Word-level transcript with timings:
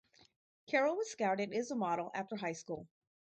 Carroll 0.65 0.97
was 0.97 1.11
scouted 1.11 1.53
as 1.53 1.69
a 1.69 1.75
model 1.75 2.09
after 2.15 2.35
high 2.35 2.53
school. 2.53 2.87